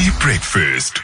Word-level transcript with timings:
Early 0.00 0.10
breakfast. 0.18 0.98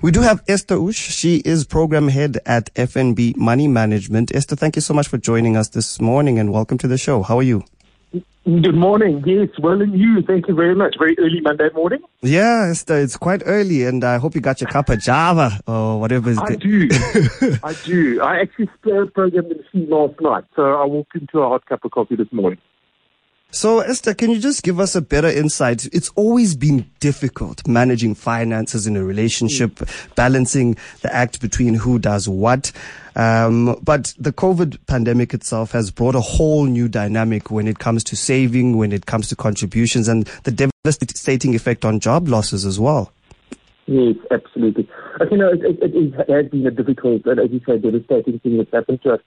We 0.00 0.10
do 0.10 0.22
have 0.22 0.42
Ester 0.48 0.76
Ochse. 0.76 1.10
She 1.10 1.42
is 1.44 1.66
program 1.66 2.08
head 2.08 2.38
at 2.46 2.72
FNB 2.74 3.36
Money 3.36 3.68
Management. 3.68 4.34
Ester, 4.34 4.56
thank 4.56 4.76
you 4.76 4.80
so 4.80 4.94
much 4.94 5.08
for 5.08 5.18
joining 5.18 5.54
us 5.54 5.68
this 5.68 6.00
morning 6.00 6.38
and 6.38 6.54
welcome 6.54 6.78
to 6.78 6.88
the 6.88 6.96
show. 6.96 7.22
How 7.22 7.36
are 7.38 7.42
you? 7.42 7.62
Good 8.46 8.74
morning. 8.74 9.22
Yes, 9.26 9.50
well, 9.58 9.82
and 9.82 9.92
you. 9.92 10.22
Thank 10.22 10.48
you 10.48 10.54
very 10.54 10.74
much. 10.74 10.96
Very 10.98 11.18
early 11.18 11.42
Monday 11.42 11.68
morning. 11.74 12.00
Yeah, 12.22 12.68
Ester, 12.70 12.96
it's 12.96 13.18
quite 13.18 13.42
early 13.44 13.84
and 13.84 14.02
I 14.04 14.16
hope 14.16 14.34
you 14.34 14.40
got 14.40 14.62
your 14.62 14.70
cup 14.70 14.88
of 14.88 15.00
Java 15.00 15.60
or 15.66 16.00
whatever. 16.00 16.30
Is 16.30 16.38
I 16.38 16.54
do. 16.54 16.88
I 17.62 17.74
do. 17.84 18.22
I 18.22 18.40
actually 18.40 18.70
programmed 18.82 19.50
the 19.50 19.56
machine 19.56 19.90
last 19.90 20.18
night, 20.18 20.44
so 20.56 20.62
I 20.62 20.86
walked 20.86 21.14
into 21.14 21.40
a 21.40 21.48
hot 21.50 21.66
cup 21.66 21.84
of 21.84 21.90
coffee 21.90 22.16
this 22.16 22.32
morning. 22.32 22.58
So, 23.54 23.78
Ester, 23.78 24.14
can 24.14 24.32
you 24.32 24.40
just 24.40 24.64
give 24.64 24.80
us 24.80 24.96
a 24.96 25.00
better 25.00 25.28
insight? 25.28 25.86
It's 25.92 26.08
always 26.16 26.56
been 26.56 26.90
difficult 26.98 27.66
managing 27.68 28.16
finances 28.16 28.88
in 28.88 28.96
a 28.96 29.04
relationship, 29.04 29.76
mm. 29.76 30.14
balancing 30.16 30.76
the 31.02 31.14
act 31.14 31.40
between 31.40 31.74
who 31.74 32.00
does 32.00 32.28
what. 32.28 32.72
Um, 33.14 33.78
but 33.80 34.12
the 34.18 34.32
COVID 34.32 34.78
pandemic 34.88 35.32
itself 35.34 35.70
has 35.70 35.92
brought 35.92 36.16
a 36.16 36.20
whole 36.20 36.64
new 36.64 36.88
dynamic 36.88 37.52
when 37.52 37.68
it 37.68 37.78
comes 37.78 38.02
to 38.04 38.16
saving, 38.16 38.76
when 38.76 38.90
it 38.90 39.06
comes 39.06 39.28
to 39.28 39.36
contributions, 39.36 40.08
and 40.08 40.26
the 40.42 40.70
devastating 40.84 41.54
effect 41.54 41.84
on 41.84 42.00
job 42.00 42.26
losses 42.26 42.66
as 42.66 42.80
well. 42.80 43.12
Yes, 43.86 44.16
absolutely. 44.32 44.88
You 45.30 45.36
know, 45.36 45.50
it, 45.52 45.60
it, 45.62 45.94
it 45.94 46.28
has 46.28 46.50
been 46.50 46.66
a 46.66 46.72
difficult 46.72 47.24
and, 47.26 47.38
as 47.38 47.52
you 47.52 47.60
say, 47.64 47.78
devastating 47.78 48.40
thing 48.40 48.58
that's 48.58 48.72
happened 48.72 49.00
to 49.02 49.12
us. 49.12 49.20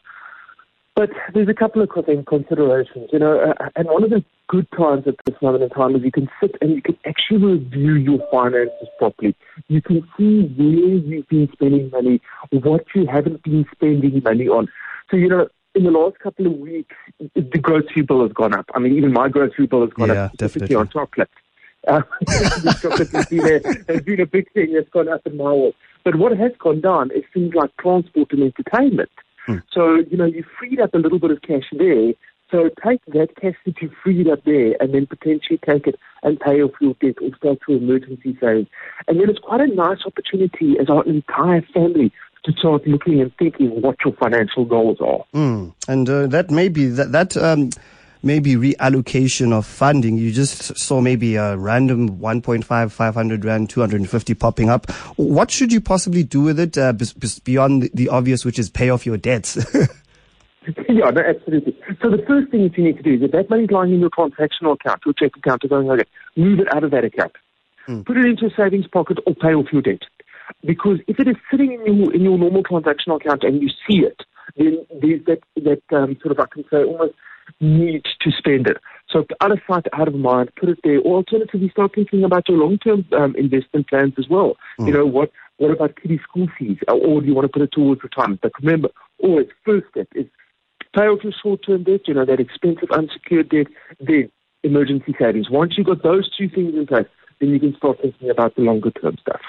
But 0.98 1.12
there's 1.36 1.48
a 1.48 1.54
couple 1.54 1.84
of 1.84 1.90
considerations, 1.92 3.10
you 3.14 3.20
know, 3.20 3.40
uh, 3.40 3.70
and 3.76 3.88
one 3.88 4.04
of 4.04 4.10
the 4.10 4.26
good 4.48 4.68
times 4.72 5.06
at 5.06 5.14
this 5.26 5.40
moment 5.44 5.64
in 5.64 5.70
time 5.70 5.96
is 5.96 6.02
you 6.02 6.12
can 6.12 6.28
sit 6.42 6.56
and 6.60 6.72
you 6.72 6.82
can 6.82 6.98
actually 7.06 7.38
review 7.38 7.94
your 7.94 8.28
finances 8.32 8.88
properly. 8.98 9.36
You 9.68 9.80
can 9.80 10.02
see 10.18 10.48
where 10.58 10.98
you've 10.98 11.28
been 11.28 11.50
spending 11.54 11.92
money, 11.92 12.20
what 12.50 12.84
you 12.96 13.06
haven't 13.06 13.44
been 13.44 13.64
spending 13.72 14.24
money 14.24 14.48
on. 14.48 14.70
So, 15.12 15.18
you 15.18 15.30
know, 15.30 15.48
in 15.76 15.84
the 15.84 15.92
last 15.92 16.18
couple 16.18 16.48
of 16.48 16.54
weeks, 16.54 16.96
the 17.36 17.60
grocery 17.62 18.02
bill 18.02 18.24
has 18.24 18.34
gone 18.34 18.56
up. 18.56 18.66
I 18.74 18.80
mean, 18.80 18.98
even 18.98 19.14
my 19.14 19.30
grocery 19.30 19.68
bill 19.68 19.82
has 19.82 19.92
gone 19.92 20.10
yeah, 20.10 20.24
up, 20.24 20.38
definitely 20.38 20.76
on 20.76 20.90
chocolate. 20.90 21.30
Uh, 21.88 22.02
chocolate 22.82 23.10
has 23.12 23.28
been, 23.28 23.46
a, 23.46 23.94
has 23.94 24.02
been 24.02 24.20
a 24.20 24.26
big 24.26 24.52
thing 24.52 24.74
that's 24.74 24.90
gone 24.90 25.08
up 25.08 25.22
in 25.26 25.38
my 25.38 25.46
world. 25.46 25.74
But 26.04 26.16
what 26.16 26.36
has 26.36 26.52
gone 26.60 26.82
down 26.82 27.12
is 27.12 27.24
things 27.34 27.54
like 27.54 27.70
transport 27.78 28.34
and 28.34 28.44
entertainment. 28.44 29.12
Hmm. 29.48 29.58
So, 29.72 29.96
you 29.96 30.18
know, 30.18 30.26
you 30.26 30.44
freed 30.60 30.80
up 30.80 30.94
a 30.94 30.98
little 30.98 31.20
bit 31.20 31.32
of 31.32 31.42
cash 31.42 31.64
there. 31.72 32.14
So 32.52 32.70
take 32.86 33.04
that 33.08 33.36
cash 33.42 33.56
that 33.66 33.82
you 33.82 33.92
freed 34.04 34.30
up 34.30 34.44
there 34.46 34.76
and 34.80 34.94
then 34.94 35.06
potentially 35.06 35.60
take 35.66 35.88
it 35.88 35.96
and 36.24 36.40
pay 36.40 36.62
off 36.62 36.72
your 36.80 36.96
debt 37.02 37.16
or 37.22 37.36
start 37.36 37.60
to 37.68 37.76
emergency 37.76 38.38
savings. 38.40 38.68
And 39.08 39.20
then 39.20 39.30
it's 39.30 39.40
quite 39.40 39.60
a 39.60 39.68
nice 39.68 40.00
opportunity 40.06 40.76
as 40.80 40.90
our 40.90 41.04
entire 41.06 41.62
family 41.74 42.12
to 42.46 42.54
start 42.54 42.88
looking 42.88 43.20
and 43.20 43.36
thinking 43.38 43.82
what 43.82 43.98
your 44.06 44.14
financial 44.14 44.64
goals 44.64 45.00
are. 45.02 45.26
Mm. 45.34 45.74
And 45.90 46.10
uh, 46.10 46.28
that 46.28 46.50
may 46.50 46.70
be 46.70 46.88
that, 46.88 47.12
that 47.12 47.36
um, 47.36 47.70
maybe 48.24 48.56
reallocation 48.56 49.54
of 49.54 49.66
funding. 49.66 50.18
You 50.18 50.32
just 50.32 50.78
saw 50.78 51.02
maybe 51.02 51.36
a 51.36 51.58
random 51.58 52.18
1.5, 52.18 52.92
500 52.92 53.46
rand, 53.46 53.70
250 53.70 54.34
popping 54.36 54.70
up. 54.70 54.90
What 55.16 55.52
should 55.52 55.72
you 55.72 55.82
possibly 55.82 56.24
do 56.24 56.42
with 56.42 56.60
it 56.60 56.78
uh, 56.78 56.94
beyond 57.44 57.90
the 57.94 58.10
obvious, 58.10 58.46
which 58.46 58.60
is 58.60 58.70
pay 58.70 58.90
off 58.90 59.06
your 59.06 59.18
debts? 59.18 59.58
yeah, 60.90 61.10
no, 61.10 61.22
absolutely. 61.22 61.78
So 62.02 62.10
the 62.10 62.24
first 62.28 62.52
thing 62.52 62.64
that 62.64 62.78
you 62.78 62.84
need 62.84 62.98
to 62.98 63.04
do 63.04 63.14
is 63.14 63.22
if 63.22 63.32
that 63.32 63.50
money's 63.50 63.72
lying 63.72 63.94
in 63.94 64.00
your 64.00 64.10
transactional 64.10 64.74
account, 64.74 65.02
your 65.06 65.14
check 65.14 65.32
account, 65.38 65.64
or 65.64 65.68
going 65.68 65.90
okay, 65.90 66.04
move 66.36 66.60
it 66.60 66.74
out 66.74 66.84
of 66.84 66.92
that 66.92 67.06
account. 67.06 67.34
Mm. 67.88 68.06
Put 68.06 68.18
it 68.18 68.26
into 68.26 68.48
a 68.48 68.50
savings 68.56 68.88
pocket 68.88 69.18
or 69.26 69.34
pay 69.36 69.54
off 69.54 69.68
your 69.72 69.82
debt. 69.82 70.02
Because 70.66 71.00
if 71.08 71.20
it 71.20 71.28
is 71.28 71.36
sitting 71.52 71.74
in 71.74 71.98
your 71.98 72.14
in 72.14 72.22
your 72.22 72.38
normal 72.38 72.64
transactional 72.64 73.18
account 73.18 73.44
and 73.44 73.62
you 73.62 73.70
see 73.70 74.00
it, 74.00 74.22
then 74.56 74.86
there's 75.02 75.24
that 75.26 75.40
that 75.56 75.98
um, 75.98 76.18
sort 76.22 76.32
of 76.32 76.40
I 76.40 76.46
can 76.52 76.64
say 76.70 76.84
almost 76.84 77.14
need 77.60 78.04
to 78.22 78.32
spend 78.32 78.68
it. 78.68 78.78
So 79.10 79.26
out 79.42 79.52
of 79.52 79.60
sight, 79.70 79.86
out 79.94 80.08
of 80.08 80.16
mind, 80.16 80.52
put 80.60 80.70
it 80.70 80.80
there. 80.84 81.00
Or 81.00 81.18
alternatively, 81.18 81.70
start 81.70 81.96
thinking 81.96 82.24
about 82.24 82.50
your 82.50 82.58
long-term 82.58 83.06
um, 83.18 83.36
investment 83.36 83.88
plans 83.88 84.14
as 84.18 84.28
well. 84.30 84.58
Mm. 84.80 84.88
You 84.88 84.94
know, 84.94 85.06
what 85.06 85.32
what 85.58 85.72
about 85.72 85.96
kiddie 85.96 86.20
school 86.20 86.48
fees? 86.58 86.78
Or 86.88 87.22
do 87.22 87.28
you 87.28 87.34
want 87.34 87.46
to 87.46 87.52
put 87.52 87.62
it 87.62 87.72
towards 87.72 88.04
retirement? 88.04 88.42
But 88.42 88.52
remember, 88.62 88.90
always 89.20 89.48
first 89.66 89.88
step 89.90 90.08
is 90.14 90.26
pay 90.96 91.04
off 91.04 91.24
your 91.24 91.34
short-term 91.42 91.84
debt, 91.84 92.02
you 92.08 92.14
know, 92.14 92.26
that 92.26 92.40
expensive 92.40 92.90
unsecured 92.92 93.50
debt, 93.50 93.68
then 94.00 94.32
emergency 94.64 95.16
savings. 95.20 95.50
Once 95.50 95.74
you've 95.78 95.88
got 95.88 96.04
those 96.04 96.30
two 96.36 96.50
things 96.50 96.76
in 96.76 96.86
place, 96.86 97.08
then 97.40 97.50
you 97.50 97.60
can 97.60 97.76
start 97.76 98.00
thinking 98.02 98.30
about 98.30 98.56
the 98.56 98.62
longer-term 98.62 99.18
stuff. 99.20 99.42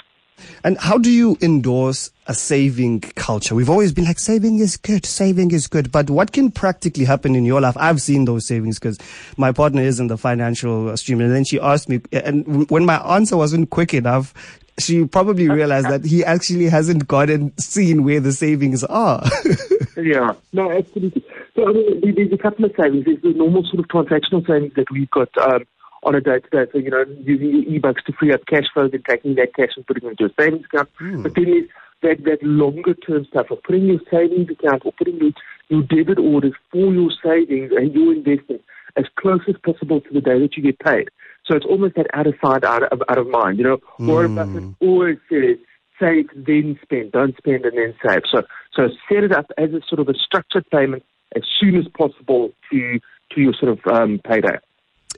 And 0.65 0.79
how 0.79 0.99
do 0.99 1.11
you 1.11 1.37
endorse 1.41 2.11
a 2.27 2.35
saving 2.35 3.01
culture? 3.01 3.55
We've 3.55 3.71
always 3.71 3.93
been 3.93 4.05
like, 4.05 4.19
saving 4.19 4.59
is 4.59 4.77
good, 4.77 5.07
saving 5.07 5.51
is 5.53 5.67
good. 5.67 5.91
But 5.93 6.11
what 6.11 6.33
can 6.33 6.51
practically 6.51 7.05
happen 7.05 7.35
in 7.35 7.45
your 7.45 7.61
life? 7.61 7.77
I've 7.77 8.01
seen 8.01 8.25
those 8.25 8.47
savings 8.47 8.79
because 8.79 8.99
my 9.37 9.53
partner 9.53 9.83
is 9.83 10.01
in 10.01 10.09
the 10.09 10.19
financial 10.19 10.97
stream. 10.97 11.21
And 11.21 11.33
then 11.33 11.45
she 11.45 11.61
asked 11.61 11.89
me, 11.89 12.01
and 12.13 12.69
when 12.71 12.85
my 12.85 12.97
answer 13.17 13.37
wasn't 13.37 13.71
quick 13.71 13.95
enough, 13.95 14.35
she 14.79 15.05
probably 15.05 15.49
realized 15.49 15.89
that 15.89 16.05
he 16.05 16.25
actually 16.25 16.69
hasn't 16.69 17.09
gotten 17.09 17.57
seen 17.59 18.05
where 18.05 18.21
the 18.21 18.33
savings 18.33 18.85
are. 18.85 19.25
yeah, 19.97 20.33
no, 20.53 20.71
absolutely. 20.71 21.25
So 21.55 21.69
I 21.69 21.73
mean, 21.73 22.15
there's 22.15 22.33
a 22.33 22.39
couple 22.39 22.65
of 22.65 22.73
savings. 22.81 23.05
There's 23.05 23.21
the 23.23 23.33
normal 23.33 23.65
sort 23.65 23.81
of 23.81 23.89
transactional 23.89 24.47
savings 24.47 24.75
that 24.75 24.91
we've 24.91 25.11
got. 25.11 25.37
Um, 25.39 25.65
on 26.09 26.15
a 26.15 26.21
day 26.21 26.41
to 26.41 26.51
day. 26.51 26.71
So, 26.73 26.79
you 26.79 26.91
know, 26.91 27.05
using 27.21 27.51
your 27.51 27.81
eBucks 27.81 28.03
to 28.07 28.13
free 28.19 28.33
up 28.33 28.41
cash 28.49 28.65
flow, 28.73 28.89
then 28.89 29.03
taking 29.09 29.35
that 29.35 29.55
cash 29.55 29.77
and 29.77 29.87
putting 29.87 30.09
it 30.09 30.19
into 30.19 30.25
a 30.25 30.43
savings 30.43 30.65
account. 30.73 30.89
Mm. 31.01 31.23
But 31.23 31.35
then 31.35 31.45
there's 31.45 31.69
that, 32.03 32.25
that 32.25 32.43
longer 32.43 32.95
term 32.95 33.27
stuff 33.27 33.51
of 33.51 33.63
putting 33.63 33.87
your 33.87 34.01
savings 34.11 34.49
account 34.49 34.83
or 34.87 34.93
putting 34.93 35.19
your, 35.19 35.33
your 35.69 35.83
debit 35.83 36.19
orders 36.19 36.55
for 36.73 36.93
your 36.93 37.11
savings 37.23 37.73
and 37.77 37.95
your 37.95 38.15
investments 38.15 38.65
as 38.97 39.05
close 39.21 39.41
as 39.49 39.57
possible 39.63 40.01
to 40.01 40.09
the 40.13 40.21
day 40.21 40.41
that 40.41 40.57
you 40.57 40.63
get 40.63 40.79
paid. 40.79 41.09
So 41.45 41.57
it's 41.57 41.67
almost 41.67 41.95
that 41.97 42.07
out 42.15 42.27
of 42.27 42.35
sight, 42.43 42.65
out 42.65 42.85
of, 42.91 43.03
out 43.09 43.19
of 43.19 43.29
mind. 43.29 43.59
You 43.59 43.65
know, 43.65 43.77
mm. 44.01 44.07
Warren 44.07 44.35
Buffett 44.35 44.65
always 44.81 45.19
says, 45.29 45.59
save, 46.01 46.27
then 46.35 46.79
spend. 46.83 47.13
Don't 47.13 47.37
spend 47.37 47.65
and 47.65 47.77
then 47.77 47.95
save. 48.07 48.23
So, 48.33 48.43
so 48.73 48.89
set 49.09 49.25
it 49.25 49.33
up 49.33 49.47
as 49.59 49.71
a 49.71 49.81
sort 49.89 50.01
of 50.01 50.09
a 50.09 50.15
structured 50.15 50.65
payment 50.71 51.05
as 51.37 51.43
soon 51.61 51.77
as 51.77 51.85
possible 51.97 52.53
to, 52.71 52.99
to 53.33 53.41
your 53.41 53.53
sort 53.61 53.73
of 53.73 53.81
um, 53.93 54.21
payday. 54.25 54.59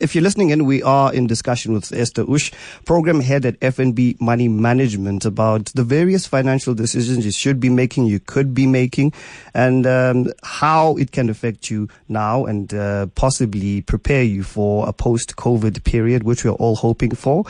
If 0.00 0.14
you're 0.14 0.24
listening 0.24 0.48
in, 0.48 0.64
we 0.64 0.82
are 0.82 1.12
in 1.12 1.26
discussion 1.26 1.74
with 1.74 1.92
Ester 1.92 2.24
Ochse, 2.24 2.54
program 2.86 3.20
head 3.20 3.44
at 3.44 3.60
FNB 3.60 4.18
Money 4.18 4.48
Management 4.48 5.26
about 5.26 5.66
the 5.74 5.84
various 5.84 6.26
financial 6.26 6.72
decisions 6.72 7.26
you 7.26 7.32
should 7.32 7.60
be 7.60 7.68
making, 7.68 8.06
you 8.06 8.18
could 8.18 8.54
be 8.54 8.66
making, 8.66 9.12
and 9.52 9.86
um, 9.86 10.32
how 10.42 10.96
it 10.96 11.12
can 11.12 11.28
affect 11.28 11.70
you 11.70 11.86
now 12.08 12.46
and 12.46 12.72
uh, 12.72 13.08
possibly 13.08 13.82
prepare 13.82 14.22
you 14.22 14.42
for 14.42 14.88
a 14.88 14.92
post-COVID 14.94 15.84
period, 15.84 16.22
which 16.22 16.46
we're 16.46 16.52
all 16.52 16.76
hoping 16.76 17.14
for. 17.14 17.44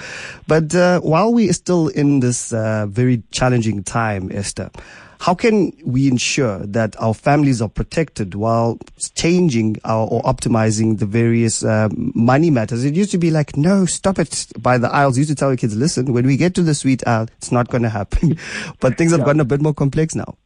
But 0.48 0.74
uh, 0.74 0.98
while 1.02 1.32
we 1.32 1.48
are 1.50 1.52
still 1.52 1.86
in 1.86 2.18
this 2.18 2.52
uh, 2.52 2.86
very 2.86 3.22
challenging 3.30 3.84
time, 3.84 4.28
Ester, 4.32 4.70
how 5.20 5.34
can 5.34 5.72
we 5.84 6.08
ensure 6.08 6.60
that 6.60 6.96
our 6.98 7.12
families 7.12 7.60
are 7.60 7.68
protected 7.68 8.34
while 8.34 8.78
changing 9.14 9.76
our, 9.84 10.08
or 10.08 10.22
optimizing 10.22 10.98
the 10.98 11.04
various 11.04 11.62
uh, 11.62 11.90
money 11.92 12.48
matters? 12.48 12.86
It 12.86 12.94
used 12.94 13.10
to 13.10 13.18
be 13.18 13.30
like, 13.30 13.54
no, 13.54 13.84
stop 13.84 14.18
it 14.18 14.46
by 14.58 14.78
the 14.78 14.88
aisles. 14.88 15.18
used 15.18 15.28
to 15.28 15.36
tell 15.36 15.50
the 15.50 15.58
kids, 15.58 15.76
listen, 15.76 16.14
when 16.14 16.26
we 16.26 16.38
get 16.38 16.54
to 16.54 16.62
the 16.62 16.74
sweet 16.74 17.06
aisle, 17.06 17.28
it's 17.36 17.52
not 17.52 17.68
going 17.68 17.82
to 17.82 17.90
happen. 17.90 18.38
but 18.80 18.96
things 18.96 19.10
have 19.10 19.20
yeah. 19.20 19.26
gotten 19.26 19.40
a 19.40 19.44
bit 19.44 19.60
more 19.60 19.74
complex 19.74 20.14
now. 20.14 20.36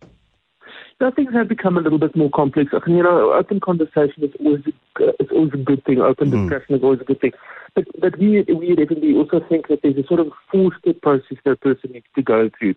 Things 1.14 1.34
have 1.34 1.48
become 1.48 1.76
a 1.76 1.80
little 1.80 1.98
bit 1.98 2.16
more 2.16 2.30
complex. 2.30 2.72
I 2.72 2.78
mean, 2.88 2.96
you 2.96 3.02
know, 3.02 3.34
open 3.34 3.60
conversation 3.60 4.24
is 4.24 4.32
always 4.40 4.62
a, 4.66 5.08
it's 5.20 5.30
always 5.30 5.52
a 5.52 5.58
good 5.58 5.84
thing. 5.84 6.00
Open 6.00 6.30
mm. 6.30 6.48
discussion 6.48 6.76
is 6.76 6.82
always 6.82 7.00
a 7.00 7.04
good 7.04 7.20
thing. 7.20 7.32
But 7.74 7.84
but 8.00 8.18
we 8.18 8.42
we 8.42 8.74
definitely 8.74 9.14
also 9.14 9.44
think 9.46 9.68
that 9.68 9.80
there's 9.82 9.98
a 9.98 10.06
sort 10.06 10.20
of 10.20 10.32
four 10.50 10.72
step 10.78 11.02
process 11.02 11.36
that 11.44 11.50
a 11.50 11.56
person 11.56 11.92
needs 11.92 12.06
to 12.14 12.22
go 12.22 12.48
through 12.58 12.74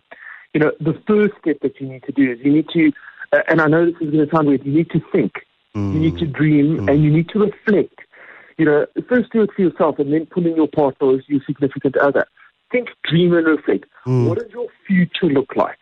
you 0.54 0.60
know, 0.60 0.72
the 0.80 1.00
first 1.06 1.34
step 1.40 1.58
that 1.62 1.80
you 1.80 1.88
need 1.88 2.02
to 2.04 2.12
do 2.12 2.32
is 2.32 2.38
you 2.42 2.52
need 2.52 2.68
to, 2.70 2.92
uh, 3.32 3.42
and 3.48 3.60
I 3.60 3.66
know 3.66 3.86
this 3.86 3.94
is 4.00 4.10
going 4.10 4.26
to 4.26 4.34
sound 4.34 4.48
weird, 4.48 4.64
you 4.64 4.72
need 4.72 4.90
to 4.90 5.00
think, 5.12 5.32
mm. 5.76 5.92
you 5.92 6.00
need 6.00 6.18
to 6.18 6.26
dream, 6.26 6.78
mm. 6.78 6.90
and 6.90 7.02
you 7.02 7.10
need 7.10 7.28
to 7.30 7.40
reflect. 7.40 8.00
You 8.56 8.64
know, 8.64 8.86
first 9.08 9.30
do 9.32 9.42
it 9.42 9.50
for 9.54 9.62
yourself 9.62 9.98
and 9.98 10.12
then 10.12 10.26
pull 10.26 10.46
in 10.46 10.56
your 10.56 10.68
partner 10.68 11.14
as 11.14 11.20
your 11.28 11.40
significant 11.46 11.96
other. 11.96 12.26
Think, 12.72 12.88
dream, 13.04 13.32
and 13.34 13.46
reflect. 13.46 13.84
Mm. 14.06 14.28
What 14.28 14.38
does 14.38 14.50
your 14.52 14.66
future 14.86 15.26
look 15.26 15.54
like? 15.54 15.78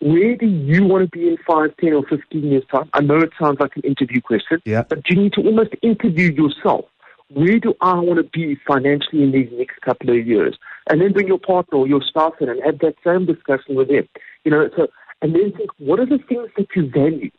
Where 0.00 0.36
do 0.36 0.46
you 0.46 0.84
want 0.84 1.10
to 1.10 1.18
be 1.18 1.28
in 1.28 1.38
5, 1.46 1.76
10, 1.76 1.92
or 1.92 2.04
15 2.06 2.42
years' 2.44 2.64
time? 2.72 2.88
I 2.92 3.00
know 3.00 3.18
it 3.18 3.30
sounds 3.40 3.58
like 3.60 3.76
an 3.76 3.82
interview 3.82 4.20
question, 4.20 4.62
yeah. 4.64 4.82
but 4.82 5.08
you 5.10 5.16
need 5.16 5.32
to 5.34 5.42
almost 5.42 5.70
interview 5.82 6.30
yourself 6.30 6.84
where 7.32 7.58
do 7.58 7.74
I 7.80 7.94
want 7.94 8.18
to 8.18 8.24
be 8.24 8.58
financially 8.66 9.22
in 9.22 9.32
these 9.32 9.50
next 9.52 9.80
couple 9.82 10.10
of 10.10 10.26
years? 10.26 10.58
And 10.90 11.00
then 11.00 11.12
bring 11.12 11.28
your 11.28 11.38
partner 11.38 11.78
or 11.78 11.86
your 11.86 12.02
spouse 12.02 12.34
in 12.40 12.48
and 12.48 12.62
have 12.64 12.78
that 12.80 12.94
same 13.06 13.26
discussion 13.26 13.74
with 13.74 13.88
them. 13.88 14.08
You 14.44 14.50
know, 14.50 14.70
so, 14.76 14.88
and 15.20 15.34
then 15.34 15.52
think, 15.52 15.70
what 15.78 16.00
are 16.00 16.06
the 16.06 16.18
things 16.28 16.48
that 16.56 16.68
you 16.74 16.90
value? 16.90 17.30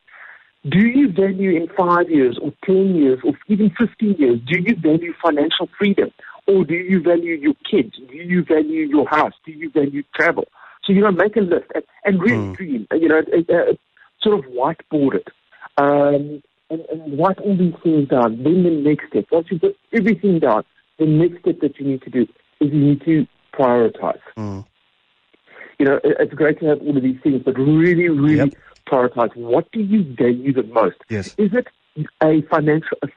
Do 0.68 0.80
you 0.80 1.12
value 1.12 1.56
in 1.56 1.70
five 1.78 2.10
years 2.10 2.38
or 2.42 2.54
10 2.66 2.96
years 2.96 3.20
or 3.24 3.34
even 3.48 3.72
15 3.80 4.16
years, 4.20 4.40
do 4.46 4.60
you 4.60 4.76
value 4.76 5.14
financial 5.24 5.70
freedom? 5.78 6.12
Or 6.48 6.66
do 6.66 6.74
you 6.74 7.02
value 7.02 7.36
your 7.36 7.54
kids? 7.70 7.96
Do 7.96 8.16
you 8.16 8.44
value 8.44 8.82
your 8.88 9.08
house? 9.08 9.34
Do 9.46 9.52
you 9.52 9.70
value 9.70 10.04
travel? 10.16 10.46
So, 10.84 10.94
you 10.94 11.02
know, 11.02 11.12
make 11.12 11.36
a 11.36 11.42
list 11.42 11.68
and, 11.74 11.84
and 12.04 12.22
really 12.22 12.38
mm. 12.38 12.56
dream, 12.56 12.88
you 12.92 13.08
know, 13.08 13.20
uh, 13.20 13.74
sort 14.22 14.40
of 14.40 14.52
whiteboard 14.52 15.16
it. 15.16 15.28
Um, 15.78 16.44
and, 16.70 16.82
and 16.92 17.20
write 17.20 17.40
all 17.40 17.58
these 17.58 17.74
things 17.84 18.08
down. 18.10 18.44
Then 18.44 18.64
the 18.64 18.70
next 18.70 19.08
step, 19.10 19.26
once 19.32 19.48
you've 19.50 19.62
got 19.62 19.72
everything 19.94 20.40
down, 20.40 20.64
the 20.98 21.06
next 21.06 21.42
step 21.42 21.60
that 21.62 21.80
you 21.80 21.88
need 21.88 22.02
to 22.04 22.10
do 22.10 22.22
is 22.60 22.72
you 22.72 22.80
need 22.80 23.02
to 23.06 23.28
prioritize. 23.54 24.20
Mm. 24.38 24.66
You 25.80 25.86
know, 25.86 25.96
it, 26.04 26.18
it's 26.20 26.34
great 26.34 26.60
to 26.60 26.66
have 26.68 26.82
all 26.82 26.96
of 26.96 27.04
these 27.04 27.20
things, 27.24 27.42
but 27.44 27.58
really, 27.58 28.10
really 28.10 28.36
yep. 28.36 28.50
prioritize. 28.88 29.36
What 29.36 29.72
do 29.72 29.80
you 29.80 30.04
value 30.16 30.54
the 30.54 30.64
most? 30.64 30.98
Yes. 31.10 31.36
Is 31.38 31.52
it 31.54 31.68
a 32.22 32.42
financial, 32.50 32.98
a 33.04 33.08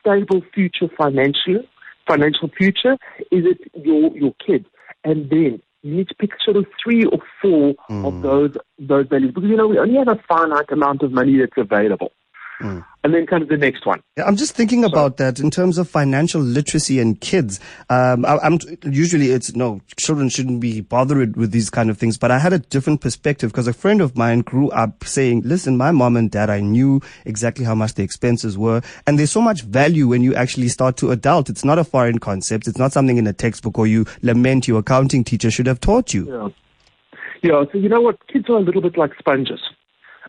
stable 0.00 0.42
future 0.54 0.88
financial, 0.96 1.62
financial 2.06 2.48
future? 2.56 2.96
Is 3.30 3.44
it 3.44 3.58
your 3.74 4.16
your 4.16 4.34
kids? 4.44 4.66
And 5.04 5.30
then 5.30 5.62
you 5.82 5.94
need 5.94 6.08
to 6.08 6.14
pick 6.14 6.30
sort 6.44 6.56
of 6.56 6.66
three 6.82 7.04
or 7.04 7.18
four 7.40 7.74
mm. 7.88 8.06
of 8.06 8.22
those 8.22 8.56
those 8.78 9.06
values 9.08 9.32
because 9.34 9.48
you 9.48 9.56
know 9.56 9.68
we 9.68 9.78
only 9.78 9.96
have 9.96 10.08
a 10.08 10.20
finite 10.28 10.70
amount 10.70 11.02
of 11.02 11.12
money 11.12 11.38
that's 11.38 11.56
available. 11.56 12.12
Mm. 12.60 12.84
And 13.06 13.14
then 13.14 13.24
comes 13.24 13.48
the 13.48 13.56
next 13.56 13.86
one. 13.86 14.02
Yeah, 14.16 14.24
I'm 14.24 14.34
just 14.34 14.56
thinking 14.56 14.82
so, 14.82 14.88
about 14.88 15.18
that 15.18 15.38
in 15.38 15.48
terms 15.48 15.78
of 15.78 15.88
financial 15.88 16.40
literacy 16.40 16.98
and 16.98 17.20
kids. 17.20 17.60
Um, 17.88 18.24
I, 18.24 18.44
am 18.44 18.58
usually 18.82 19.30
it's 19.30 19.54
no 19.54 19.80
children 19.96 20.28
shouldn't 20.28 20.58
be 20.58 20.80
bothered 20.80 21.36
with 21.36 21.52
these 21.52 21.70
kind 21.70 21.88
of 21.88 21.98
things, 21.98 22.18
but 22.18 22.32
I 22.32 22.40
had 22.40 22.52
a 22.52 22.58
different 22.58 23.00
perspective 23.00 23.52
because 23.52 23.68
a 23.68 23.72
friend 23.72 24.00
of 24.00 24.16
mine 24.16 24.40
grew 24.40 24.70
up 24.70 25.04
saying, 25.04 25.42
"Listen, 25.44 25.76
my 25.76 25.92
mom 25.92 26.16
and 26.16 26.32
dad, 26.32 26.50
I 26.50 26.58
knew 26.58 27.00
exactly 27.24 27.64
how 27.64 27.76
much 27.76 27.94
the 27.94 28.02
expenses 28.02 28.58
were, 28.58 28.82
and 29.06 29.20
there's 29.20 29.30
so 29.30 29.40
much 29.40 29.62
value 29.62 30.08
when 30.08 30.22
you 30.22 30.34
actually 30.34 30.66
start 30.66 30.96
to 30.96 31.12
adult. 31.12 31.48
It's 31.48 31.64
not 31.64 31.78
a 31.78 31.84
foreign 31.84 32.18
concept. 32.18 32.66
It's 32.66 32.76
not 32.76 32.92
something 32.92 33.18
in 33.18 33.28
a 33.28 33.32
textbook 33.32 33.78
or 33.78 33.86
you 33.86 34.04
lament 34.22 34.66
your 34.66 34.80
accounting 34.80 35.22
teacher 35.22 35.52
should 35.52 35.68
have 35.68 35.78
taught 35.78 36.12
you." 36.12 36.26
Yeah. 36.28 36.48
Yeah, 37.42 37.64
so 37.70 37.78
you 37.78 37.88
know 37.88 38.00
what? 38.00 38.26
Kids 38.26 38.46
are 38.48 38.56
a 38.56 38.60
little 38.62 38.82
bit 38.82 38.98
like 38.98 39.12
sponges 39.16 39.60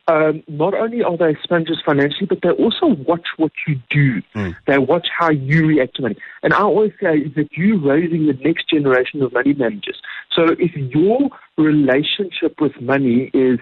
um, 0.07 0.41
not 0.47 0.73
only 0.73 1.03
are 1.03 1.17
they 1.17 1.35
sponges 1.43 1.77
financially, 1.85 2.27
but 2.27 2.39
they 2.41 2.51
also 2.51 2.87
watch 3.05 3.27
what 3.35 3.51
you 3.67 3.79
do. 3.89 4.21
Mm. 4.35 4.55
They 4.65 4.77
watch 4.77 5.07
how 5.17 5.29
you 5.29 5.65
react 5.65 5.95
to 5.95 6.03
money. 6.03 6.15
And 6.43 6.53
I 6.53 6.61
always 6.61 6.93
say 7.01 7.17
is 7.17 7.35
that 7.35 7.49
you're 7.51 7.79
raising 7.79 8.25
the 8.27 8.33
next 8.33 8.69
generation 8.69 9.21
of 9.21 9.33
money 9.33 9.53
managers. 9.53 10.01
So 10.33 10.55
if 10.57 10.75
your 10.75 11.29
relationship 11.57 12.61
with 12.61 12.79
money 12.79 13.31
is 13.33 13.59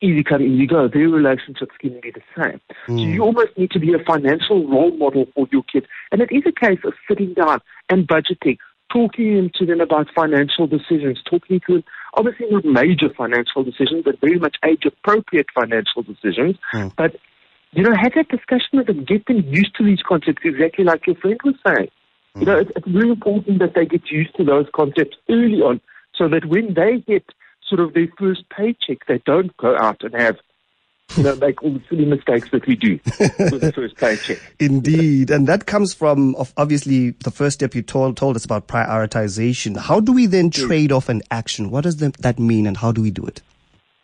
easy 0.00 0.22
come, 0.24 0.42
easy 0.42 0.66
go, 0.66 0.88
their 0.88 1.08
relationship's 1.08 1.76
going 1.80 1.94
to 1.94 2.00
be 2.00 2.10
the 2.10 2.22
same. 2.36 2.60
Mm. 2.88 2.98
So 2.98 3.04
you 3.04 3.22
almost 3.22 3.56
need 3.56 3.70
to 3.72 3.78
be 3.78 3.92
a 3.92 3.98
financial 3.98 4.66
role 4.66 4.96
model 4.96 5.26
for 5.34 5.46
your 5.52 5.62
kids. 5.62 5.86
And 6.10 6.20
it 6.20 6.30
is 6.32 6.42
a 6.46 6.52
case 6.52 6.80
of 6.84 6.94
sitting 7.08 7.34
down 7.34 7.60
and 7.88 8.08
budgeting, 8.08 8.58
talking 8.92 9.50
to 9.54 9.66
them 9.66 9.80
about 9.80 10.08
financial 10.14 10.66
decisions, 10.66 11.20
talking 11.28 11.60
to 11.66 11.74
them 11.74 11.84
obviously 12.14 12.46
not 12.50 12.64
major 12.64 13.08
financial 13.16 13.64
decisions, 13.64 14.02
but 14.04 14.20
very 14.20 14.38
much 14.38 14.56
age 14.64 14.84
appropriate 14.84 15.46
financial 15.54 16.02
decisions. 16.02 16.56
Mm. 16.74 16.92
But, 16.96 17.16
you 17.72 17.82
know, 17.82 17.94
have 17.98 18.12
that 18.14 18.28
discussion 18.28 18.78
with 18.78 18.86
them, 18.86 19.04
get 19.04 19.26
them 19.26 19.42
used 19.48 19.74
to 19.76 19.84
these 19.84 20.02
concepts 20.06 20.42
exactly 20.44 20.84
like 20.84 21.06
your 21.06 21.16
friend 21.16 21.40
was 21.44 21.54
saying. 21.66 21.88
Mm. 22.36 22.40
You 22.40 22.46
know, 22.46 22.58
it's, 22.58 22.70
it's 22.76 22.88
very 22.88 23.10
important 23.10 23.58
that 23.60 23.74
they 23.74 23.86
get 23.86 24.10
used 24.10 24.34
to 24.36 24.44
those 24.44 24.66
concepts 24.74 25.16
early 25.30 25.60
on 25.60 25.80
so 26.14 26.28
that 26.28 26.44
when 26.46 26.74
they 26.74 26.98
get 27.06 27.24
sort 27.66 27.80
of 27.80 27.94
their 27.94 28.08
first 28.18 28.44
paycheck, 28.50 29.06
they 29.06 29.22
don't 29.24 29.56
go 29.56 29.76
out 29.78 30.02
and 30.02 30.14
have 30.20 30.36
you 31.16 31.22
know, 31.22 31.34
make 31.36 31.62
all 31.62 31.72
the 31.72 31.82
silly 31.88 32.04
mistakes 32.04 32.50
that 32.50 32.66
we 32.66 32.76
do 32.76 32.98
with 33.04 33.60
the 33.60 33.72
first 33.74 33.96
paycheck. 33.96 34.38
Indeed. 34.58 35.30
And 35.30 35.46
that 35.46 35.66
comes 35.66 35.94
from 35.94 36.34
obviously 36.56 37.10
the 37.10 37.30
first 37.30 37.54
step 37.54 37.74
you 37.74 37.82
told, 37.82 38.16
told 38.16 38.36
us 38.36 38.44
about 38.44 38.68
prioritization. 38.68 39.76
How 39.76 40.00
do 40.00 40.12
we 40.12 40.26
then 40.26 40.50
trade 40.50 40.92
off 40.92 41.08
an 41.08 41.22
action? 41.30 41.70
What 41.70 41.84
does 41.84 41.96
that 41.96 42.38
mean 42.38 42.66
and 42.66 42.76
how 42.76 42.92
do 42.92 43.02
we 43.02 43.10
do 43.10 43.24
it? 43.24 43.42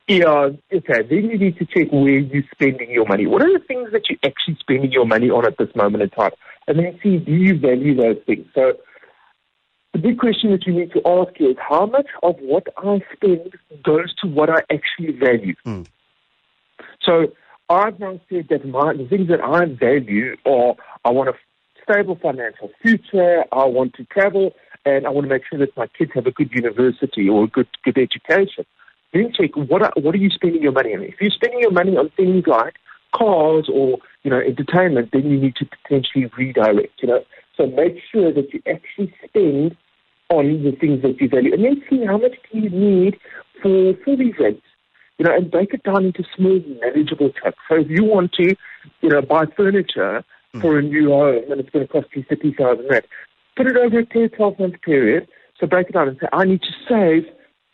Yeah, 0.08 0.48
okay. 0.72 1.02
Then 1.02 1.30
you 1.30 1.38
need 1.38 1.58
to 1.58 1.66
check 1.66 1.92
where 1.92 2.18
you're 2.18 2.42
spending 2.52 2.90
your 2.90 3.06
money. 3.06 3.26
What 3.26 3.42
are 3.42 3.52
the 3.52 3.64
things 3.64 3.92
that 3.92 4.08
you're 4.08 4.18
actually 4.24 4.56
spending 4.58 4.90
your 4.90 5.04
money 5.04 5.28
on 5.28 5.46
at 5.46 5.58
this 5.58 5.74
moment 5.76 6.02
in 6.02 6.10
time? 6.10 6.30
And 6.66 6.78
then 6.78 6.98
see, 7.02 7.18
do 7.18 7.32
you 7.32 7.58
value 7.58 7.94
those 7.94 8.16
things? 8.24 8.46
So 8.54 8.72
the 9.92 9.98
big 9.98 10.18
question 10.18 10.50
that 10.52 10.66
you 10.66 10.72
need 10.72 10.92
to 10.92 11.02
ask 11.06 11.32
is 11.40 11.56
how 11.58 11.86
much 11.86 12.06
of 12.22 12.36
what 12.40 12.66
I 12.78 13.00
spend 13.14 13.54
goes 13.82 14.14
to 14.22 14.28
what 14.28 14.48
I 14.48 14.62
actually 14.70 15.12
value? 15.12 15.54
Mm. 15.66 15.86
So 17.08 17.28
I've 17.70 17.98
now 17.98 18.20
said 18.28 18.48
that 18.50 18.68
my, 18.68 18.92
the 18.92 19.06
things 19.08 19.28
that 19.28 19.40
I 19.40 19.64
value 19.64 20.36
are 20.44 20.74
I 21.06 21.10
want 21.10 21.30
a 21.30 21.34
stable 21.82 22.18
financial 22.20 22.70
future, 22.82 23.44
I 23.50 23.64
want 23.64 23.94
to 23.94 24.04
travel, 24.04 24.52
and 24.84 25.06
I 25.06 25.10
want 25.10 25.24
to 25.24 25.30
make 25.30 25.42
sure 25.48 25.58
that 25.58 25.74
my 25.74 25.86
kids 25.86 26.10
have 26.14 26.26
a 26.26 26.30
good 26.30 26.50
university 26.52 27.26
or 27.28 27.44
a 27.44 27.46
good, 27.46 27.68
good 27.82 27.96
education. 27.96 28.66
Then 29.14 29.32
check 29.32 29.56
what 29.56 29.82
are, 29.82 29.92
what 29.96 30.14
are 30.14 30.18
you 30.18 30.28
spending 30.28 30.62
your 30.62 30.72
money 30.72 30.94
on? 30.94 31.02
If 31.02 31.14
you're 31.18 31.30
spending 31.30 31.60
your 31.60 31.70
money 31.70 31.96
on 31.96 32.10
things 32.10 32.44
like 32.46 32.74
cars 33.16 33.70
or 33.72 33.96
you 34.22 34.30
know 34.30 34.38
entertainment, 34.38 35.10
then 35.14 35.30
you 35.30 35.40
need 35.40 35.56
to 35.56 35.64
potentially 35.64 36.30
redirect. 36.36 37.00
You 37.00 37.08
know, 37.08 37.24
so 37.56 37.66
make 37.68 37.96
sure 38.12 38.34
that 38.34 38.52
you 38.52 38.60
actually 38.70 39.14
spend 39.26 39.74
on 40.28 40.62
the 40.62 40.72
things 40.72 41.00
that 41.00 41.18
you 41.22 41.28
value, 41.30 41.54
and 41.54 41.64
then 41.64 41.82
see 41.88 42.04
how 42.04 42.18
much 42.18 42.34
do 42.52 42.58
you 42.58 42.68
need 42.68 43.18
for 43.62 43.94
for 44.04 44.14
these 44.14 44.34
rents 44.38 44.60
you 45.18 45.24
know, 45.24 45.34
and 45.34 45.50
break 45.50 45.74
it 45.74 45.82
down 45.82 46.04
into 46.04 46.24
small, 46.36 46.60
manageable 46.80 47.30
chunks. 47.30 47.58
So 47.68 47.76
if 47.76 47.90
you 47.90 48.04
want 48.04 48.32
to, 48.34 48.54
you 49.00 49.08
know, 49.08 49.20
buy 49.20 49.46
furniture 49.56 50.24
mm. 50.54 50.60
for 50.60 50.78
a 50.78 50.82
new 50.82 51.08
home 51.08 51.50
and 51.50 51.60
it's 51.60 51.70
going 51.70 51.86
to 51.86 51.92
cost 51.92 52.06
you 52.14 52.24
50,000 52.28 52.86
rand, 52.88 53.04
put 53.56 53.66
it 53.66 53.76
over 53.76 53.98
a 53.98 54.06
10, 54.06 54.30
12 54.30 54.58
month 54.58 54.80
period. 54.82 55.28
So 55.58 55.66
break 55.66 55.88
it 55.88 55.92
down 55.92 56.08
and 56.08 56.18
say, 56.20 56.28
I 56.32 56.44
need 56.44 56.62
to 56.62 56.72
save 56.88 57.24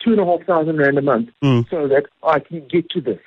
two 0.03 0.11
and 0.11 0.19
a 0.19 0.25
half 0.25 0.43
thousand 0.45 0.77
rand 0.77 0.97
a 0.97 1.01
month 1.01 1.29
mm. 1.43 1.69
so 1.69 1.87
that 1.87 2.05
I 2.23 2.39
can 2.39 2.67
get 2.67 2.89
to 2.91 3.01
this. 3.01 3.19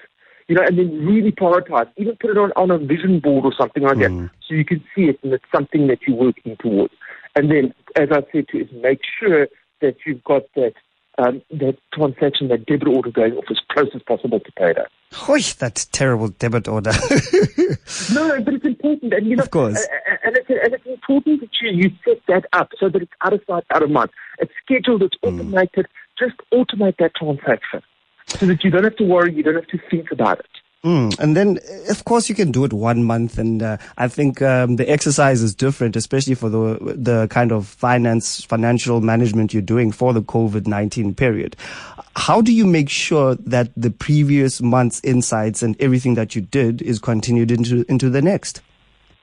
You 0.49 0.57
know, 0.57 0.63
and 0.67 0.79
then 0.79 1.07
really 1.07 1.31
prioritize. 1.31 1.89
Even 1.97 2.17
put 2.17 2.31
it 2.31 2.39
on, 2.39 2.53
on 2.57 2.71
a 2.71 2.79
vision 2.79 3.21
board 3.21 3.45
or 3.45 3.53
something 3.53 3.83
like 3.83 3.99
mm. 3.99 4.01
that 4.01 4.11
hmm. 4.11 4.27
so 4.49 4.55
you 4.55 4.65
can 4.65 4.83
see 4.95 5.03
it 5.03 5.19
and 5.23 5.33
it's 5.33 5.45
something 5.55 5.89
that 5.89 5.99
you're 6.07 6.17
working 6.17 6.57
towards. 6.57 6.95
And 7.37 7.51
then, 7.51 7.75
as 7.97 8.09
I 8.11 8.23
said 8.33 8.49
to 8.49 8.59
you, 8.59 8.65
is 8.65 8.71
make 8.83 9.01
sure 9.21 9.49
that 9.83 9.97
you've 10.07 10.25
got 10.25 10.45
that 10.57 10.73
um, 11.19 11.43
that 11.51 11.77
transaction, 11.93 12.49
that 12.49 12.67
debit 12.67 12.89
order 12.89 13.11
going 13.11 13.35
off 13.35 13.45
as 13.51 13.59
close 13.71 13.89
as 13.95 14.03
possible 14.03 14.41
to 14.41 14.53
payday. 14.53 14.85
Oy, 15.29 15.41
that 15.59 15.87
terrible 15.93 16.29
debit 16.29 16.69
order. 16.69 16.91
no, 18.13 18.41
but 18.43 18.55
it's 18.55 18.65
important, 18.65 19.13
and 19.13 19.27
you 19.27 19.37
know, 19.37 19.43
of 19.43 19.51
course, 19.51 19.87
and 20.25 20.37
it's, 20.37 20.49
and 20.49 20.75
it's 20.75 20.87
important 20.87 21.41
that 21.41 21.51
you, 21.61 21.71
you 21.71 21.91
set 22.05 22.21
that 22.29 22.47
up 22.53 22.71
so 22.79 22.89
that 22.89 23.03
it's 23.03 23.13
out 23.23 23.33
of 23.33 23.41
sight, 23.47 23.65
out 23.71 23.83
of 23.83 23.91
mind. 23.91 24.11
It's 24.39 24.53
scheduled, 24.65 25.03
it's 25.03 25.17
hmm. 25.23 25.29
automated. 25.29 25.87
Mm. 25.87 25.91
Just 26.19 26.41
automate 26.53 26.97
that 26.99 27.15
transaction 27.15 27.81
so 28.27 28.47
that 28.47 28.65
you 28.65 28.71
don't 28.71 28.85
have 28.85 28.97
to 28.97 29.05
worry, 29.05 29.33
you 29.33 29.43
don't 29.43 29.55
have 29.55 29.69
to 29.69 29.79
think 29.91 30.11
about 30.11 30.41
it. 30.41 30.47
Mm. 30.85 31.19
And 31.19 31.37
then, 31.37 31.59
of 31.91 32.05
course, 32.05 32.29
you 32.29 32.37
can 32.37 32.53
do 32.53 32.65
it 32.65 32.73
one 32.73 33.03
month, 33.03 33.37
and 33.37 33.63
uh, 33.63 33.79
I 33.97 34.07
think 34.07 34.41
um, 34.43 34.77
the 34.77 34.89
exercise 34.89 35.43
is 35.43 35.53
different, 35.53 35.97
especially 35.97 36.35
for 36.35 36.49
the 36.49 36.79
the 36.97 37.27
kind 37.31 37.51
of 37.51 37.67
finance 37.67 38.45
financial 38.45 39.01
management 39.01 39.53
you're 39.53 39.61
doing 39.61 39.91
for 39.91 40.13
the 40.13 40.23
COVID 40.23 40.69
nineteen 40.69 41.15
period. 41.15 41.57
How 42.15 42.41
do 42.41 42.53
you 42.53 42.65
make 42.65 42.89
sure 42.89 43.35
that 43.35 43.71
the 43.77 43.91
previous 43.91 44.63
month's 44.63 45.01
insights 45.03 45.65
and 45.65 45.75
everything 45.81 46.15
that 46.15 46.37
you 46.37 46.43
did 46.43 46.81
is 46.83 47.01
continued 47.01 47.51
into 47.51 47.85
into 47.89 48.09
the 48.09 48.23
next? 48.23 48.61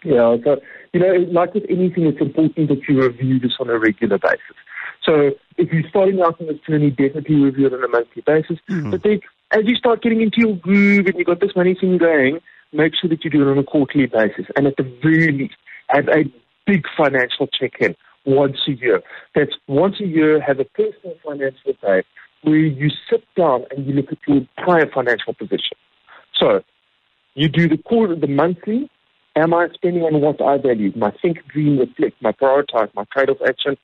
Yeah, 0.04 0.36
so 0.44 0.60
you 0.94 1.00
know, 1.00 1.14
like 1.32 1.54
with 1.54 1.66
anything, 1.70 2.06
it's 2.06 2.20
important 2.20 2.68
that 2.68 2.82
you 2.90 3.02
review 3.02 3.40
this 3.40 3.54
on 3.62 3.70
a 3.70 3.80
regular 3.80 4.18
basis. 4.18 4.56
So 5.04 5.32
if 5.58 5.72
you're 5.72 5.88
starting 5.90 6.20
out 6.22 6.40
on 6.42 6.48
this 6.48 6.60
journey, 6.68 6.90
definitely 6.90 7.36
review 7.36 7.68
it 7.68 7.74
on 7.74 7.84
a 7.84 7.88
monthly 7.88 8.24
basis. 8.24 8.58
Mm-hmm. 8.70 8.92
But 8.92 9.04
then 9.04 9.22
as 9.56 9.62
you 9.66 9.76
start 9.76 10.02
getting 10.02 10.22
into 10.22 10.42
your 10.42 10.56
groove 10.58 11.06
and 11.06 11.16
you've 11.18 11.28
got 11.28 11.40
this 11.40 11.56
money 11.56 11.76
thing 11.80 11.98
going, 11.98 12.40
make 12.74 12.94
sure 13.00 13.10
that 13.10 13.24
you 13.24 13.30
do 13.30 13.42
it 13.42 13.52
on 13.52 13.58
a 13.58 13.64
quarterly 13.64 14.06
basis. 14.06 14.46
And 14.56 14.68
at 14.68 14.76
the 14.76 14.84
very 15.02 15.32
least, 15.32 15.56
have 15.88 16.10
a 16.10 16.26
big 16.66 16.84
financial 16.98 17.48
check-in 17.48 17.96
once 18.26 18.58
a 18.68 18.72
year. 18.72 19.02
That's 19.34 19.54
once 19.68 20.02
a 20.02 20.06
year, 20.06 20.42
have 20.42 20.60
a 20.60 20.66
personal 20.66 21.16
financial 21.24 21.74
day 21.82 22.04
where 22.44 22.58
you 22.58 22.90
sit 23.10 23.24
down 23.38 23.64
and 23.72 23.88
you 23.88 23.94
look 23.94 24.12
at 24.12 24.18
your 24.28 24.38
entire 24.38 24.92
financial 24.92 25.34
position. 25.34 25.78
So 26.38 26.62
you 27.36 27.48
do 27.48 27.70
the 27.70 27.78
quarter, 27.78 28.16
the 28.16 28.28
monthly. 28.28 28.90
Am 29.38 29.54
I 29.54 29.68
spending 29.74 30.04
on 30.04 30.22
what 30.22 30.42
I 30.42 30.58
value? 30.58 30.92
My 30.96 31.12
think, 31.22 31.46
dream, 31.48 31.80
reflect, 31.80 32.22
my 32.22 32.32
prioritize, 32.32 32.94
my 32.94 33.06
trade-off 33.12 33.38
action, 33.48 33.78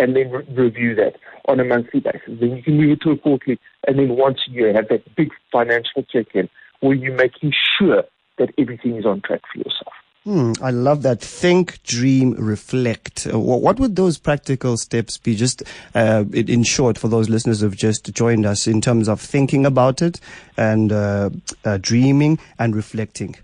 and 0.00 0.16
then 0.16 0.30
re- 0.30 0.46
review 0.50 0.94
that 0.94 1.16
on 1.46 1.60
a 1.60 1.64
monthly 1.64 2.00
basis. 2.00 2.40
Then 2.40 2.56
you 2.56 2.62
can 2.62 2.76
move 2.76 2.90
it 2.90 3.00
to 3.02 3.10
a 3.10 3.18
quarterly, 3.18 3.60
and 3.86 3.98
then 3.98 4.16
once 4.16 4.38
a 4.48 4.50
year 4.50 4.72
have 4.72 4.88
that 4.88 5.14
big 5.14 5.30
financial 5.52 6.02
check-in 6.10 6.48
where 6.80 6.94
you're 6.94 7.14
making 7.14 7.52
sure 7.78 8.02
that 8.38 8.48
everything 8.58 8.96
is 8.96 9.04
on 9.04 9.20
track 9.20 9.42
for 9.52 9.58
yourself. 9.58 9.92
Hmm, 10.24 10.52
I 10.62 10.70
love 10.70 11.02
that. 11.02 11.20
Think, 11.20 11.82
dream, 11.82 12.32
reflect. 12.32 13.26
Uh, 13.26 13.38
what 13.38 13.80
would 13.80 13.96
those 13.96 14.18
practical 14.18 14.76
steps 14.76 15.16
be? 15.16 15.34
Just 15.34 15.62
uh, 15.94 16.24
in 16.32 16.62
short, 16.62 16.98
for 16.98 17.08
those 17.08 17.30
listeners 17.30 17.60
who've 17.60 17.76
just 17.76 18.12
joined 18.14 18.44
us, 18.44 18.66
in 18.66 18.80
terms 18.80 19.08
of 19.08 19.20
thinking 19.20 19.64
about 19.64 20.02
it 20.02 20.20
and 20.58 20.92
uh, 20.92 21.30
uh, 21.64 21.78
dreaming 21.80 22.38
and 22.58 22.76
reflecting. 22.76 23.36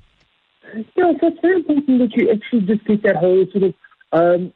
Yeah, 0.75 1.13
so 1.21 1.29
it's 1.29 1.41
very 1.41 1.57
important 1.57 1.99
that 2.01 2.15
you 2.15 2.31
actually 2.31 2.63
just 2.63 2.85
get 2.85 3.03
that 3.05 3.17
whole 3.17 3.47
sort 3.53 3.65
of 3.65 3.75
um, 4.13 4.53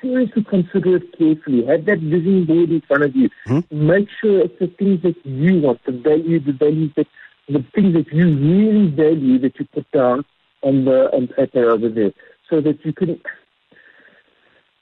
seriously 0.00 0.44
consider 0.44 0.96
it 0.96 1.16
carefully. 1.16 1.66
Have 1.66 1.84
that 1.86 1.98
vision 1.98 2.44
board 2.44 2.70
in 2.70 2.80
front 2.82 3.02
of 3.04 3.14
you. 3.14 3.28
Mm-hmm. 3.46 3.86
Make 3.86 4.08
sure 4.20 4.40
it's 4.40 4.58
the 4.58 4.66
things 4.66 5.02
that 5.02 5.16
you 5.24 5.60
want, 5.60 5.84
the 5.84 5.92
value, 5.92 6.40
the 6.40 6.52
values 6.52 6.92
that, 6.96 7.06
the 7.48 7.64
things 7.74 7.94
that 7.94 8.12
you 8.12 8.26
really 8.26 8.88
value 8.90 9.38
that 9.40 9.58
you 9.58 9.66
put 9.72 9.90
down 9.92 10.24
on 10.62 10.84
the 10.84 11.10
on 11.12 11.28
paper 11.28 11.70
over 11.70 11.88
there, 11.88 12.12
so 12.48 12.60
that 12.60 12.84
you 12.84 12.92
can. 12.92 13.20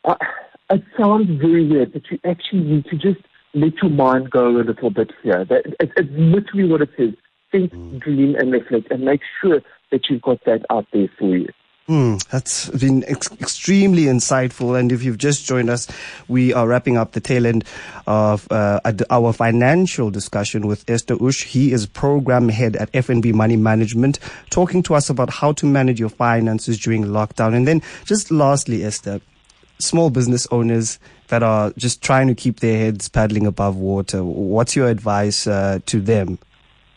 Uh, 0.04 0.16
it 0.70 0.82
sounds 0.98 1.28
very 1.40 1.66
weird, 1.66 1.92
but 1.92 2.10
you 2.10 2.18
actually 2.24 2.62
need 2.62 2.84
to 2.86 2.96
just 2.96 3.20
let 3.54 3.74
your 3.82 3.90
mind 3.90 4.30
go 4.30 4.48
a 4.48 4.62
little 4.62 4.90
bit 4.90 5.12
here. 5.22 5.44
That 5.44 5.66
it, 5.66 5.92
it's 5.96 6.10
literally 6.12 6.68
what 6.68 6.82
it 6.82 6.90
is. 6.98 7.14
Think, 7.50 7.72
mm. 7.72 7.98
dream, 8.00 8.34
and 8.36 8.52
reflect, 8.52 8.90
and 8.90 9.04
make 9.04 9.22
sure 9.40 9.62
that 9.90 10.10
you've 10.10 10.22
got 10.22 10.44
that 10.44 10.66
out 10.68 10.86
there 10.92 11.08
for 11.18 11.36
you. 11.36 11.48
Mm, 11.88 12.22
that's 12.28 12.68
been 12.68 13.02
ex- 13.08 13.32
extremely 13.40 14.02
insightful. 14.02 14.78
And 14.78 14.92
if 14.92 15.02
you've 15.02 15.16
just 15.16 15.46
joined 15.46 15.70
us, 15.70 15.88
we 16.28 16.52
are 16.52 16.68
wrapping 16.68 16.98
up 16.98 17.12
the 17.12 17.20
tail 17.20 17.46
end 17.46 17.64
of 18.06 18.46
uh, 18.52 18.80
our 19.08 19.32
financial 19.32 20.10
discussion 20.10 20.66
with 20.66 20.88
Ester 20.90 21.16
Ochse. 21.16 21.44
He 21.44 21.72
is 21.72 21.86
program 21.86 22.50
head 22.50 22.76
at 22.76 22.92
FNB 22.92 23.32
Money 23.32 23.56
Management, 23.56 24.18
talking 24.50 24.82
to 24.82 24.94
us 24.94 25.08
about 25.08 25.30
how 25.30 25.52
to 25.52 25.64
manage 25.64 25.98
your 25.98 26.10
finances 26.10 26.78
during 26.78 27.04
lockdown. 27.06 27.54
And 27.54 27.66
then 27.66 27.80
just 28.04 28.30
lastly, 28.30 28.84
Ester, 28.84 29.22
small 29.78 30.10
business 30.10 30.46
owners 30.50 30.98
that 31.28 31.42
are 31.42 31.72
just 31.78 32.02
trying 32.02 32.28
to 32.28 32.34
keep 32.34 32.60
their 32.60 32.78
heads 32.78 33.08
paddling 33.08 33.46
above 33.46 33.76
water, 33.76 34.22
what's 34.22 34.76
your 34.76 34.88
advice 34.88 35.46
uh, 35.46 35.78
to 35.86 36.02
them? 36.02 36.38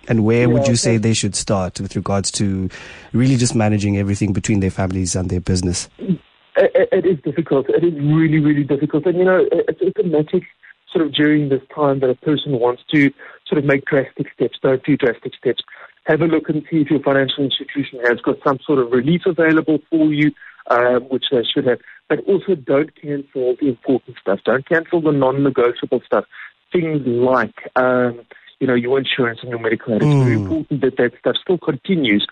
And 0.07 0.25
where 0.25 0.41
yeah, 0.41 0.53
would 0.53 0.67
you 0.67 0.75
say 0.75 0.97
they 0.97 1.13
should 1.13 1.35
start 1.35 1.79
with 1.79 1.95
regards 1.95 2.31
to 2.31 2.69
really 3.13 3.35
just 3.35 3.55
managing 3.55 3.97
everything 3.97 4.33
between 4.33 4.59
their 4.59 4.71
families 4.71 5.15
and 5.15 5.29
their 5.29 5.41
business? 5.41 5.89
It, 5.99 6.89
it 6.91 7.05
is 7.05 7.19
difficult. 7.23 7.69
It 7.69 7.83
is 7.83 7.93
really, 7.93 8.39
really 8.39 8.63
difficult. 8.63 9.05
And, 9.05 9.17
you 9.17 9.25
know, 9.25 9.45
it's 9.51 9.81
automatic 9.81 10.43
sort 10.91 11.05
of 11.05 11.13
during 11.13 11.49
this 11.49 11.61
time 11.73 11.99
that 12.01 12.09
a 12.09 12.15
person 12.15 12.59
wants 12.59 12.83
to 12.93 13.11
sort 13.47 13.59
of 13.59 13.65
make 13.65 13.85
drastic 13.85 14.27
steps, 14.33 14.57
don't 14.61 14.83
do 14.83 14.97
drastic 14.97 15.33
steps. 15.35 15.63
Have 16.05 16.21
a 16.21 16.25
look 16.25 16.49
and 16.49 16.63
see 16.69 16.77
if 16.77 16.89
your 16.89 17.01
financial 17.01 17.43
institution 17.43 17.99
has 18.03 18.19
got 18.21 18.37
some 18.45 18.59
sort 18.65 18.79
of 18.79 18.91
relief 18.91 19.21
available 19.25 19.79
for 19.89 20.11
you, 20.11 20.31
um, 20.69 21.03
which 21.03 21.25
they 21.31 21.43
should 21.43 21.67
have. 21.67 21.79
But 22.09 22.19
also 22.27 22.55
don't 22.55 22.89
cancel 22.99 23.55
the 23.59 23.69
important 23.69 24.17
stuff. 24.19 24.39
Don't 24.43 24.67
cancel 24.67 25.01
the 25.01 25.11
non-negotiable 25.11 26.01
stuff. 26.05 26.25
Things 26.71 27.05
like, 27.05 27.55
um, 27.75 28.21
you 28.61 28.67
know, 28.67 28.75
your 28.75 28.99
insurance 28.99 29.39
and 29.41 29.49
your 29.49 29.59
medical 29.59 29.95
aid. 29.95 30.03
It's 30.03 30.05
mm. 30.05 30.23
very 30.23 30.35
important 30.35 30.81
that 30.81 30.95
that 30.97 31.11
stuff 31.19 31.35
still 31.41 31.57
continues 31.57 32.25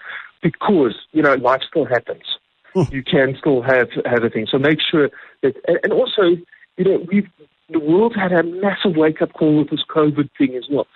because, 0.44 0.96
you 1.12 1.24
know, 1.24 1.34
life 1.34 1.62
still 1.68 1.86
happens. 1.86 2.24
Mm. 2.76 2.92
You 2.94 3.04
can 3.04 3.36
still 3.38 3.64
have, 3.64 3.90
have 4.06 4.24
a 4.24 4.30
thing. 4.30 4.48
So 4.50 4.60
make 4.60 4.78
sure 4.80 5.10
that, 5.42 5.56
and 5.84 5.92
also, 5.92 6.38
you 6.78 6.86
know, 6.86 7.06
we've, 7.12 7.28
the 7.70 7.80
world 7.80 8.16
had 8.16 8.32
a 8.32 8.44
massive 8.44 8.96
wake 8.96 9.24
up 9.24 9.34
call 9.34 9.58
with 9.58 9.72
this 9.72 9.84
COVID 9.90 10.30
thing 10.38 10.56
as 10.56 10.66
well. 10.72 10.88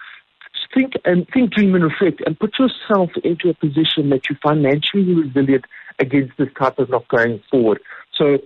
Think 0.73 0.93
and 1.05 1.27
think, 1.31 1.51
dream 1.51 1.75
and 1.75 1.83
reflect 1.83 2.21
and 2.25 2.39
put 2.39 2.53
yourself 2.57 3.11
into 3.23 3.49
a 3.49 3.53
position 3.53 4.09
that 4.09 4.27
you're 4.27 4.39
financially 4.41 5.13
resilient 5.13 5.65
against 5.99 6.37
this 6.37 6.49
type 6.59 6.79
of 6.79 6.89
not 6.89 7.07
going 7.09 7.43
forward. 7.51 7.79
So 8.15 8.39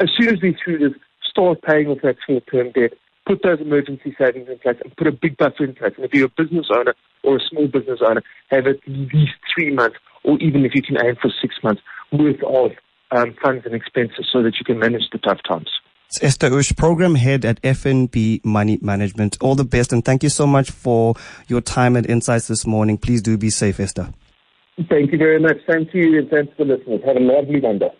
as 0.00 0.08
soon 0.18 0.28
as 0.28 0.40
we 0.40 0.56
through 0.62 0.78
this, 0.78 0.98
start 1.28 1.60
paying 1.60 1.88
off 1.88 1.98
that 2.02 2.16
short 2.26 2.44
term 2.50 2.70
debt, 2.72 2.92
put 3.28 3.42
those 3.42 3.60
emergency 3.60 4.16
savings 4.18 4.48
in 4.48 4.58
place 4.58 4.76
and 4.82 4.96
put 4.96 5.06
a 5.06 5.12
big 5.12 5.36
buffer 5.36 5.64
in 5.64 5.74
place. 5.74 5.92
And 5.96 6.06
if 6.06 6.14
you're 6.14 6.26
a 6.26 6.42
business 6.42 6.66
owner 6.74 6.94
or 7.22 7.36
a 7.36 7.40
small 7.48 7.68
business 7.68 8.00
owner, 8.04 8.22
have 8.50 8.66
at 8.66 8.76
least 8.86 9.36
three 9.54 9.72
months, 9.72 9.96
or 10.24 10.38
even 10.38 10.64
if 10.64 10.72
you 10.74 10.82
can 10.82 10.96
aim 11.04 11.16
for 11.20 11.30
six 11.42 11.56
months, 11.62 11.82
worth 12.10 12.42
of 12.42 12.70
um, 13.14 13.36
funds 13.42 13.64
and 13.66 13.74
expenses 13.74 14.26
so 14.32 14.42
that 14.42 14.54
you 14.58 14.64
can 14.64 14.78
manage 14.78 15.02
the 15.12 15.18
tough 15.18 15.38
times. 15.46 15.68
It's 16.06 16.22
Ester 16.22 16.48
Ochse, 16.48 16.74
Program 16.74 17.16
Head 17.16 17.44
at 17.44 17.60
FNB 17.60 18.42
Money 18.42 18.78
Management. 18.80 19.36
All 19.42 19.54
the 19.54 19.64
best 19.64 19.92
and 19.92 20.02
thank 20.02 20.22
you 20.22 20.30
so 20.30 20.46
much 20.46 20.70
for 20.70 21.14
your 21.48 21.60
time 21.60 21.96
and 21.96 22.08
insights 22.08 22.48
this 22.48 22.66
morning. 22.66 22.96
Please 22.96 23.20
do 23.20 23.36
be 23.36 23.50
safe, 23.50 23.78
Ester. 23.78 24.08
Thank 24.88 25.12
you 25.12 25.18
very 25.18 25.38
much. 25.38 25.58
Thank 25.66 25.92
you 25.92 26.18
and 26.18 26.30
thanks 26.30 26.52
for 26.56 26.64
listening. 26.64 27.02
Have 27.04 27.16
a 27.16 27.20
lovely 27.20 27.60
Monday. 27.60 27.90